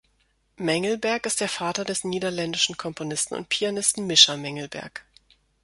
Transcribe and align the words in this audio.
Mengelberg 0.57 1.27
ist 1.27 1.41
der 1.41 1.47
Vater 1.47 1.85
des 1.85 2.03
niederländischen 2.03 2.75
Komponisten 2.75 3.35
und 3.35 3.49
Pianisten 3.49 4.07
Misha 4.07 4.35
Mengelberg. 4.35 5.05